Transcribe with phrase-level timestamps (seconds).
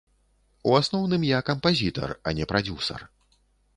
[0.69, 3.01] У асноўным я кампазітар, а не прадзюсар.